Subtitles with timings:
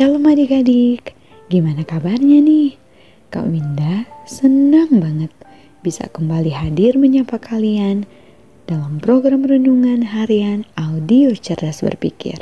[0.00, 1.12] Shalom adik-adik,
[1.52, 2.72] gimana kabarnya nih?
[3.28, 5.28] Kak Winda senang banget
[5.84, 8.08] bisa kembali hadir menyapa kalian
[8.64, 12.40] dalam program renungan harian audio cerdas berpikir.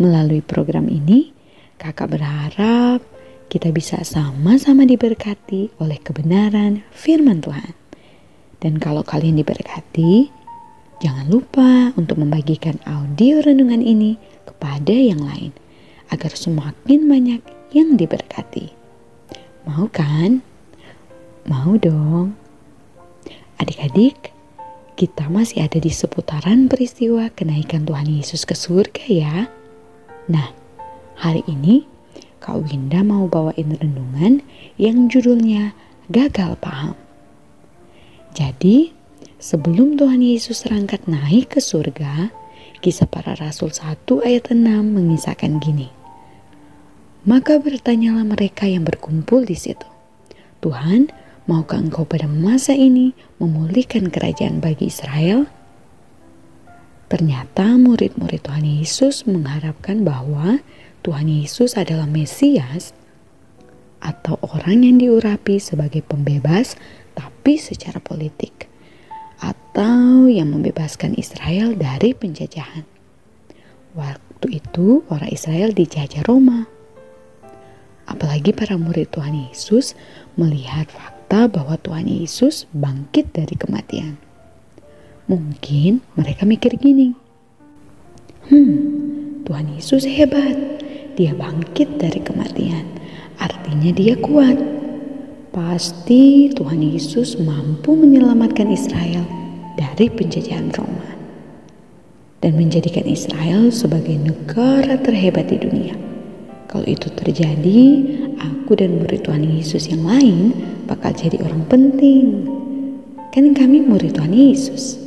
[0.00, 1.28] Melalui program ini,
[1.76, 3.04] kakak berharap
[3.52, 7.76] kita bisa sama-sama diberkati oleh kebenaran firman Tuhan.
[8.64, 10.32] Dan kalau kalian diberkati,
[11.04, 14.16] jangan lupa untuk membagikan audio renungan ini
[14.48, 15.65] kepada yang lain
[16.10, 17.42] agar semakin banyak
[17.74, 18.70] yang diberkati.
[19.66, 20.42] Mau kan?
[21.46, 22.38] Mau dong.
[23.58, 24.34] Adik-adik,
[24.96, 29.36] kita masih ada di seputaran peristiwa kenaikan Tuhan Yesus ke surga ya.
[30.28, 30.52] Nah,
[31.18, 31.84] hari ini
[32.40, 34.44] Kak Winda mau bawain renungan
[34.76, 35.72] yang judulnya
[36.12, 36.94] Gagal Paham.
[38.36, 38.92] Jadi,
[39.40, 42.30] sebelum Tuhan Yesus terangkat naik ke surga,
[42.84, 45.95] kisah para rasul 1 ayat 6 mengisahkan gini.
[47.26, 49.86] Maka bertanyalah mereka yang berkumpul di situ.
[50.62, 51.10] Tuhan,
[51.50, 55.50] maukah engkau pada masa ini memulihkan kerajaan bagi Israel?
[57.10, 60.62] Ternyata murid-murid Tuhan Yesus mengharapkan bahwa
[61.02, 62.94] Tuhan Yesus adalah Mesias
[63.98, 66.78] atau orang yang diurapi sebagai pembebas
[67.18, 68.70] tapi secara politik
[69.42, 72.86] atau yang membebaskan Israel dari penjajahan.
[73.98, 76.75] Waktu itu orang Israel dijajah Roma.
[78.16, 79.92] Apalagi para murid Tuhan Yesus
[80.40, 84.16] melihat fakta bahwa Tuhan Yesus bangkit dari kematian.
[85.28, 87.12] Mungkin mereka mikir gini,
[88.48, 90.56] Hmm, Tuhan Yesus hebat
[91.12, 92.88] dia bangkit dari kematian.
[93.36, 94.56] Artinya dia kuat.
[95.52, 99.28] Pasti Tuhan Yesus mampu menyelamatkan Israel
[99.76, 101.20] dari penjajahan Roma
[102.40, 106.15] dan menjadikan Israel sebagai negara terhebat di dunia.
[106.66, 107.80] Kalau itu terjadi,
[108.42, 110.52] aku dan murid Tuhan Yesus yang lain
[110.90, 112.46] bakal jadi orang penting.
[113.30, 114.98] Kan kami murid Tuhan Yesus.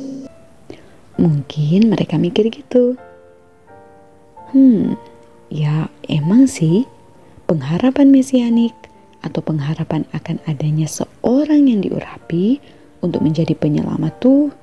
[1.20, 2.96] Mungkin mereka mikir gitu.
[4.50, 4.96] Hmm,
[5.50, 6.86] Ya, emang sih
[7.50, 8.70] pengharapan mesianik
[9.18, 12.62] atau pengharapan akan adanya seorang yang diurapi
[13.02, 14.54] untuk menjadi penyelamat tuh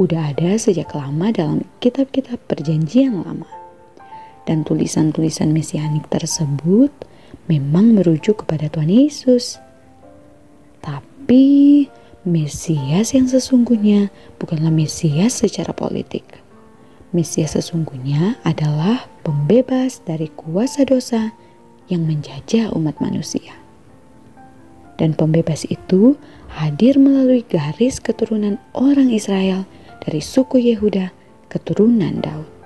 [0.00, 3.59] udah ada sejak lama dalam kitab-kitab perjanjian lama.
[4.50, 6.90] Dan tulisan-tulisan mesianik tersebut
[7.46, 9.62] memang merujuk kepada Tuhan Yesus.
[10.82, 11.86] Tapi
[12.26, 14.10] Mesias yang sesungguhnya
[14.42, 16.40] bukanlah Mesias secara politik
[17.10, 21.34] Mesias sesungguhnya adalah pembebas dari kuasa dosa
[21.90, 23.50] yang menjajah umat manusia.
[24.94, 26.14] Dan pembebas itu
[26.54, 29.66] hadir melalui garis keturunan orang Israel
[30.06, 31.10] dari suku Yehuda
[31.50, 32.59] keturunan Daud.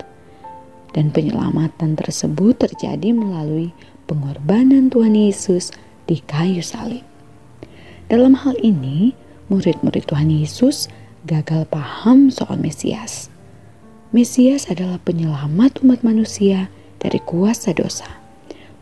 [0.94, 3.74] Dan penyelamatan tersebut terjadi melalui
[4.06, 5.74] pengorbanan Tuhan Yesus
[6.06, 7.02] di kayu salib.
[8.06, 9.10] Dalam hal ini,
[9.50, 10.86] murid-murid Tuhan Yesus
[11.26, 13.34] gagal paham soal Mesias
[14.14, 16.70] Mesias adalah penyelamat umat manusia
[17.02, 18.06] dari kuasa dosa.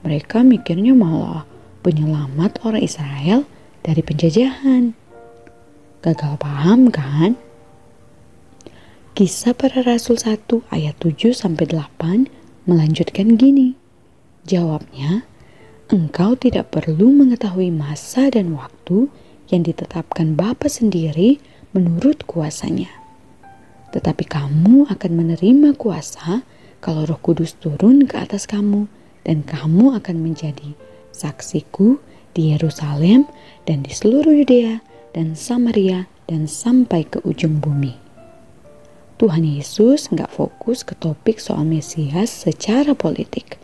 [0.05, 1.49] Mereka mikirnya malah
[1.81, 3.49] penyelamat orang Israel
[3.81, 4.93] dari penjajahan.
[6.05, 7.41] Gagal paham kan?
[9.13, 13.77] Kisah para Rasul 1 ayat 7 sampai 8 melanjutkan gini.
[14.49, 15.29] Jawabnya,
[15.93, 19.13] engkau tidak perlu mengetahui masa dan waktu
[19.53, 21.39] yang ditetapkan Bapa sendiri
[21.77, 23.03] menurut kuasanya
[23.93, 26.43] tetapi kamu akan menerima kuasa
[26.83, 28.89] kalau Roh Kudus turun ke atas kamu,
[29.23, 30.75] dan kamu akan menjadi
[31.15, 32.03] saksiku
[32.35, 33.29] di Yerusalem
[33.69, 34.83] dan di seluruh Yudea
[35.15, 38.02] dan Samaria dan sampai ke ujung bumi.
[39.23, 43.55] Tuhan Yesus nggak fokus ke topik soal Mesias secara politik.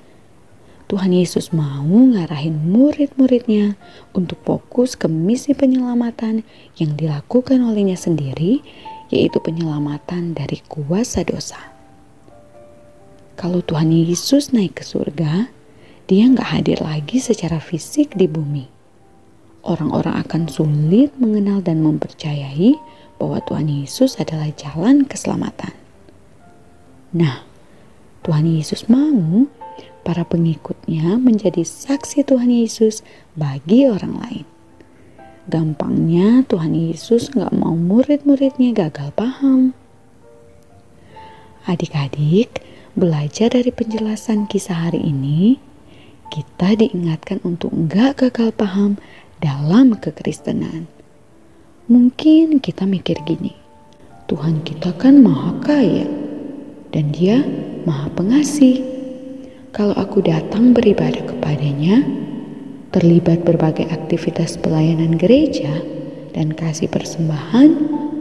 [0.87, 3.75] Tuhan Yesus mau ngarahin murid-muridnya
[4.15, 6.47] untuk fokus ke misi penyelamatan
[6.79, 8.63] yang dilakukan olehnya sendiri
[9.11, 11.59] yaitu penyelamatan dari kuasa dosa.
[13.35, 15.51] Kalau Tuhan Yesus naik ke surga,
[16.07, 18.71] dia nggak hadir lagi secara fisik di bumi.
[19.67, 22.79] Orang-orang akan sulit mengenal dan mempercayai
[23.19, 25.75] bahwa Tuhan Yesus adalah jalan keselamatan.
[27.13, 27.43] Nah,
[28.23, 29.51] Tuhan Yesus mau
[30.07, 33.05] para pengikutnya menjadi saksi Tuhan Yesus
[33.37, 34.47] bagi orang lain.
[35.49, 39.73] Gampangnya Tuhan Yesus gak mau murid-muridnya gagal paham.
[41.65, 42.65] Adik-adik,
[42.97, 45.57] belajar dari penjelasan kisah hari ini,
[46.29, 49.01] kita diingatkan untuk gak gagal paham
[49.41, 50.89] dalam kekristenan.
[51.89, 53.57] Mungkin kita mikir gini,
[54.29, 56.05] Tuhan kita kan maha kaya
[56.93, 57.41] dan dia
[57.89, 58.85] maha pengasih.
[59.73, 62.05] kalau aku datang beribadah kepadanya,
[62.93, 65.81] terlibat berbagai aktivitas pelayanan gereja,
[66.37, 67.71] dan kasih persembahan,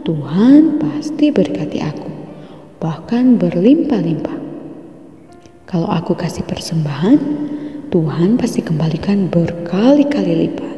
[0.00, 2.08] Tuhan pasti berkati aku,
[2.80, 4.38] bahkan berlimpah-limpah.
[5.68, 7.20] Kalau aku kasih persembahan,
[7.92, 10.77] Tuhan pasti kembalikan berkali-kali lipat.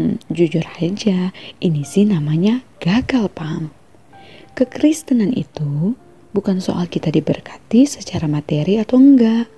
[0.00, 1.28] Hmm, jujur aja,
[1.60, 3.68] ini sih namanya gagal paham.
[4.56, 5.92] Kekristenan itu
[6.32, 9.52] bukan soal kita diberkati secara materi atau enggak.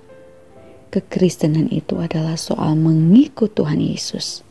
[0.91, 4.43] Kekristenan itu adalah soal mengikut Tuhan Yesus.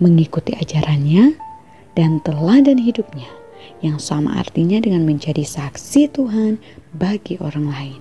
[0.00, 1.36] Mengikuti ajarannya
[1.92, 3.28] dan teladan hidupnya
[3.84, 6.56] yang sama artinya dengan menjadi saksi Tuhan
[6.96, 8.00] bagi orang lain.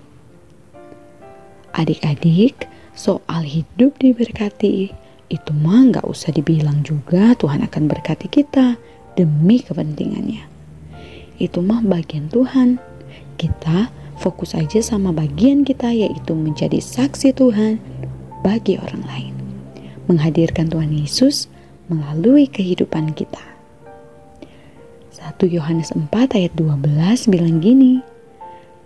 [1.76, 8.82] Adik-adik, soal hidup diberkati itu mah nggak usah dibilang juga Tuhan akan berkati kita
[9.14, 10.50] demi kepentingannya.
[11.38, 12.82] Itu mah bagian Tuhan
[13.40, 17.80] kita fokus aja sama bagian kita yaitu menjadi saksi Tuhan
[18.44, 19.34] bagi orang lain.
[20.10, 21.48] Menghadirkan Tuhan Yesus
[21.88, 23.42] melalui kehidupan kita.
[25.14, 28.02] 1 Yohanes 4 ayat 12 bilang gini,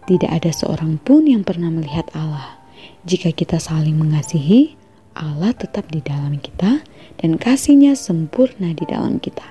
[0.03, 2.59] Tidak ada seorang pun yang pernah melihat Allah.
[3.07, 4.75] Jika kita saling mengasihi,
[5.13, 6.81] Allah tetap di dalam kita
[7.21, 9.45] dan kasihnya sempurna di dalam kita.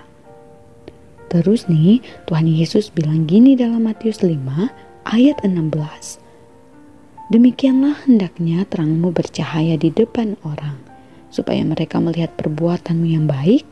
[1.33, 4.37] Terus nih, Tuhan Yesus bilang gini dalam Matius 5
[5.09, 6.21] ayat 16.
[7.33, 10.77] Demikianlah hendaknya terangmu bercahaya di depan orang,
[11.33, 13.65] supaya mereka melihat perbuatanmu yang baik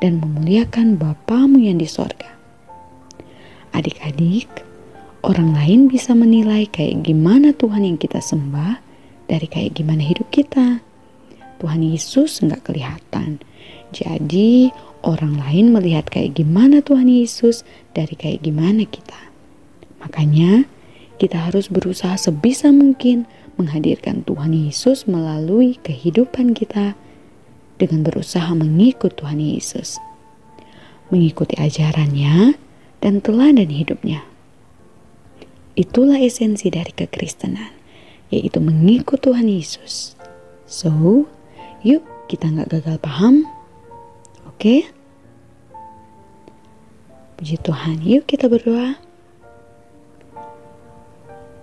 [0.00, 2.32] dan memuliakan Bapamu yang di sorga.
[3.76, 4.48] Adik-adik,
[5.20, 8.80] orang lain bisa menilai kayak gimana Tuhan yang kita sembah
[9.28, 10.80] dari kayak gimana hidup kita.
[11.62, 13.38] Tuhan Yesus nggak kelihatan.
[13.94, 14.74] Jadi
[15.06, 17.62] orang lain melihat kayak gimana Tuhan Yesus
[17.94, 19.30] dari kayak gimana kita.
[20.02, 20.66] Makanya,
[21.22, 26.98] kita harus berusaha sebisa mungkin menghadirkan Tuhan Yesus melalui kehidupan kita
[27.78, 30.02] dengan berusaha mengikut Tuhan Yesus,
[31.14, 32.58] mengikuti ajarannya
[32.98, 34.26] dan teladan hidupnya.
[35.78, 37.70] Itulah esensi dari kekristenan,
[38.34, 40.18] yaitu mengikut Tuhan Yesus.
[40.66, 41.26] So,
[41.82, 43.42] yuk kita nggak gagal paham,
[44.46, 44.86] oke?
[47.36, 48.94] Puji Tuhan, yuk kita berdoa.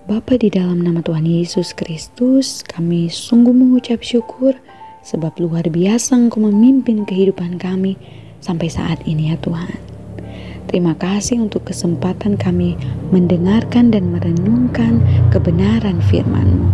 [0.09, 4.59] Bapa di dalam nama Tuhan Yesus Kristus, kami sungguh mengucap syukur
[5.05, 7.95] sebab luar biasa Engkau memimpin kehidupan kami
[8.43, 9.79] sampai saat ini ya Tuhan.
[10.67, 12.75] Terima kasih untuk kesempatan kami
[13.09, 14.99] mendengarkan dan merenungkan
[15.31, 16.69] kebenaran firman-Mu.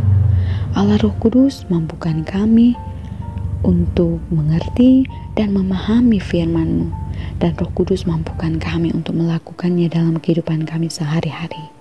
[0.76, 2.76] Allah Roh Kudus mampukan kami
[3.66, 6.94] untuk mengerti dan memahami firman-Mu.
[7.42, 11.76] Dan Roh Kudus mampukan kami untuk melakukannya dalam kehidupan kami sehari-hari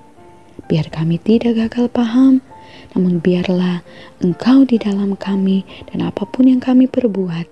[0.66, 2.40] biar kami tidak gagal paham,
[2.96, 3.84] namun biarlah
[4.22, 7.46] Engkau di dalam kami dan apa pun yang kami perbuat,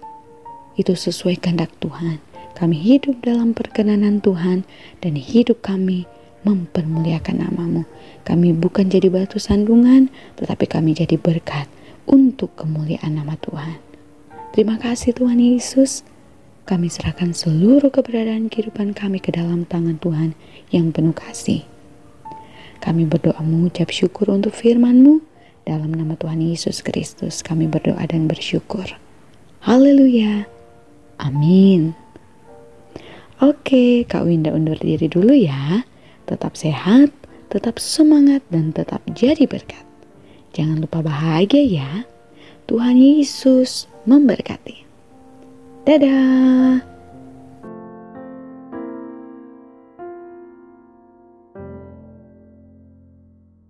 [0.79, 2.23] itu sesuai kehendak Tuhan.
[2.53, 4.63] Kami hidup dalam perkenanan Tuhan
[5.01, 6.05] dan hidup kami
[6.47, 7.83] mempermuliakan namamu.
[8.23, 11.67] Kami bukan jadi batu sandungan, tetapi kami jadi berkat
[12.07, 13.92] untuk kemuliaan nama Tuhan.
[14.53, 16.05] Terima kasih Tuhan Yesus.
[16.69, 20.37] Kami serahkan seluruh keberadaan kehidupan kami ke dalam tangan Tuhan
[20.69, 21.65] yang penuh kasih.
[22.85, 25.25] Kami berdoa mengucap syukur untuk firman-Mu.
[25.65, 28.85] Dalam nama Tuhan Yesus Kristus kami berdoa dan bersyukur.
[29.65, 30.45] Haleluya.
[31.17, 31.97] Amin.
[33.41, 35.89] Oke, Kak Winda undur diri dulu ya.
[36.29, 37.09] Tetap sehat,
[37.49, 39.89] tetap semangat, dan tetap jadi berkat.
[40.53, 41.91] Jangan lupa bahagia ya.
[42.69, 44.85] Tuhan Yesus memberkati.
[45.87, 46.92] Dadah.